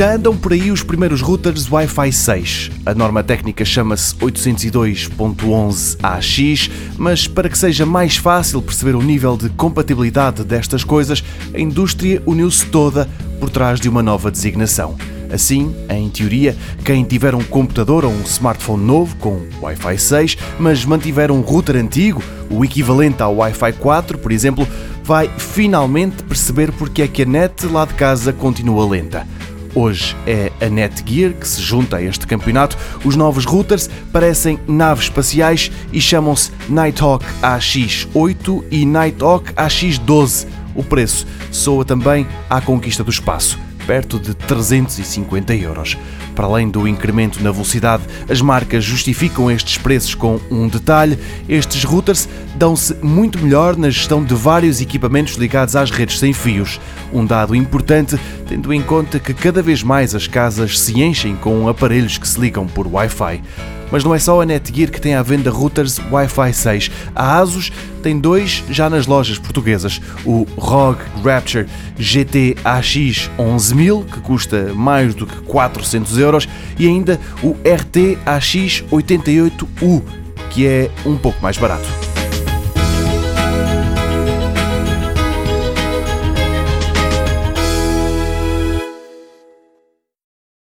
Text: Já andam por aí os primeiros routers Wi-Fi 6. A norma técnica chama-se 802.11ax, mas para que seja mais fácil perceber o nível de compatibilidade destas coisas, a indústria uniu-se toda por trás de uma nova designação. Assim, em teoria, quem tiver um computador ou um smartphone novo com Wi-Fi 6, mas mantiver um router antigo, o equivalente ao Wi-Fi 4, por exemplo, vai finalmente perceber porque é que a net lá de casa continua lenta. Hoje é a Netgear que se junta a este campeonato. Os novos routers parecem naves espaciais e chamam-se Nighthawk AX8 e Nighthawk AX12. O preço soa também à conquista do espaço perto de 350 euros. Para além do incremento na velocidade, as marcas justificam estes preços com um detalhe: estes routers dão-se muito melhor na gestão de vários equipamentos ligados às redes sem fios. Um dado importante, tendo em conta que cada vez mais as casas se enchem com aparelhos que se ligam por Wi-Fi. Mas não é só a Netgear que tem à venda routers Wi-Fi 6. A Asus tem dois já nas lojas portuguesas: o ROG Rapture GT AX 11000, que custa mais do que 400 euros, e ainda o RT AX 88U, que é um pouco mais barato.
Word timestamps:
Já 0.00 0.14
andam 0.14 0.34
por 0.34 0.54
aí 0.54 0.70
os 0.70 0.82
primeiros 0.82 1.20
routers 1.20 1.70
Wi-Fi 1.70 2.10
6. 2.10 2.70
A 2.86 2.94
norma 2.94 3.22
técnica 3.22 3.66
chama-se 3.66 4.14
802.11ax, 4.14 6.70
mas 6.96 7.28
para 7.28 7.50
que 7.50 7.58
seja 7.58 7.84
mais 7.84 8.16
fácil 8.16 8.62
perceber 8.62 8.94
o 8.94 9.02
nível 9.02 9.36
de 9.36 9.50
compatibilidade 9.50 10.42
destas 10.42 10.84
coisas, 10.84 11.22
a 11.52 11.60
indústria 11.60 12.22
uniu-se 12.24 12.64
toda 12.64 13.06
por 13.38 13.50
trás 13.50 13.78
de 13.78 13.90
uma 13.90 14.02
nova 14.02 14.30
designação. 14.30 14.96
Assim, 15.30 15.76
em 15.90 16.08
teoria, 16.08 16.56
quem 16.82 17.04
tiver 17.04 17.34
um 17.34 17.44
computador 17.44 18.06
ou 18.06 18.10
um 18.10 18.22
smartphone 18.22 18.82
novo 18.82 19.14
com 19.16 19.46
Wi-Fi 19.60 19.98
6, 19.98 20.38
mas 20.58 20.82
mantiver 20.82 21.30
um 21.30 21.42
router 21.42 21.76
antigo, 21.76 22.22
o 22.48 22.64
equivalente 22.64 23.22
ao 23.22 23.36
Wi-Fi 23.36 23.74
4, 23.74 24.16
por 24.16 24.32
exemplo, 24.32 24.66
vai 25.04 25.30
finalmente 25.36 26.22
perceber 26.22 26.72
porque 26.72 27.02
é 27.02 27.06
que 27.06 27.20
a 27.20 27.26
net 27.26 27.66
lá 27.66 27.84
de 27.84 27.92
casa 27.92 28.32
continua 28.32 28.88
lenta. 28.88 29.26
Hoje 29.74 30.16
é 30.26 30.50
a 30.60 30.68
Netgear 30.68 31.32
que 31.32 31.46
se 31.46 31.62
junta 31.62 31.98
a 31.98 32.02
este 32.02 32.26
campeonato. 32.26 32.76
Os 33.04 33.14
novos 33.14 33.44
routers 33.44 33.88
parecem 34.12 34.58
naves 34.66 35.04
espaciais 35.04 35.70
e 35.92 36.00
chamam-se 36.00 36.50
Nighthawk 36.68 37.24
AX8 37.42 38.64
e 38.70 38.84
Nighthawk 38.84 39.52
AX12. 39.54 40.46
O 40.74 40.82
preço 40.82 41.26
soa 41.52 41.84
também 41.84 42.26
à 42.48 42.60
conquista 42.60 43.04
do 43.04 43.10
espaço 43.10 43.69
perto 43.90 44.20
de 44.20 44.34
350 44.34 45.52
euros. 45.56 45.98
Para 46.36 46.46
além 46.46 46.70
do 46.70 46.86
incremento 46.86 47.42
na 47.42 47.50
velocidade, 47.50 48.04
as 48.28 48.40
marcas 48.40 48.84
justificam 48.84 49.50
estes 49.50 49.78
preços 49.78 50.14
com 50.14 50.38
um 50.48 50.68
detalhe: 50.68 51.18
estes 51.48 51.82
routers 51.82 52.28
dão-se 52.54 52.94
muito 53.02 53.40
melhor 53.40 53.76
na 53.76 53.90
gestão 53.90 54.22
de 54.22 54.32
vários 54.32 54.80
equipamentos 54.80 55.34
ligados 55.34 55.74
às 55.74 55.90
redes 55.90 56.20
sem 56.20 56.32
fios. 56.32 56.78
Um 57.12 57.26
dado 57.26 57.52
importante, 57.52 58.16
tendo 58.46 58.72
em 58.72 58.80
conta 58.80 59.18
que 59.18 59.34
cada 59.34 59.60
vez 59.60 59.82
mais 59.82 60.14
as 60.14 60.28
casas 60.28 60.78
se 60.78 61.02
enchem 61.02 61.34
com 61.34 61.66
aparelhos 61.68 62.16
que 62.16 62.28
se 62.28 62.38
ligam 62.38 62.68
por 62.68 62.86
Wi-Fi. 62.86 63.42
Mas 63.90 64.04
não 64.04 64.14
é 64.14 64.20
só 64.20 64.40
a 64.40 64.46
Netgear 64.46 64.88
que 64.88 65.00
tem 65.00 65.14
à 65.14 65.22
venda 65.22 65.50
routers 65.50 65.98
Wi-Fi 66.12 66.52
6. 66.52 66.90
A 67.12 67.38
Asus 67.38 67.72
tem 68.00 68.18
dois 68.18 68.64
já 68.70 68.90
nas 68.90 69.06
lojas 69.06 69.38
portuguesas: 69.38 70.00
o 70.24 70.46
ROG 70.56 70.98
Rapture 71.24 71.66
GT 71.98 72.56
AX 72.64 73.30
11000, 73.38 74.04
que 74.04 74.20
custa 74.20 74.72
mais 74.74 75.14
do 75.14 75.26
que 75.26 75.36
400 75.42 76.18
euros, 76.18 76.48
e 76.78 76.86
ainda 76.86 77.20
o 77.42 77.52
RT 77.52 78.18
AX 78.26 78.54
88U, 78.90 80.02
que 80.50 80.66
é 80.66 80.90
um 81.06 81.16
pouco 81.16 81.40
mais 81.42 81.56
barato. 81.56 82.09